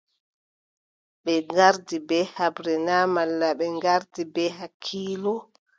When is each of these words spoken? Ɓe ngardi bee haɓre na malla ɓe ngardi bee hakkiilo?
Ɓe 1.23 1.33
ngardi 1.49 1.97
bee 2.07 2.25
haɓre 2.35 2.73
na 2.87 2.95
malla 3.13 3.47
ɓe 3.59 3.65
ngardi 3.77 4.21
bee 4.33 4.51
hakkiilo? 4.57 5.33